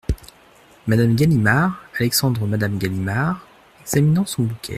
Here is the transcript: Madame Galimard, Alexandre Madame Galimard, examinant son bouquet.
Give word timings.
Madame 0.87 1.15
Galimard, 1.15 1.75
Alexandre 1.99 2.47
Madame 2.47 2.79
Galimard, 2.79 3.39
examinant 3.85 4.25
son 4.25 4.45
bouquet. 4.45 4.69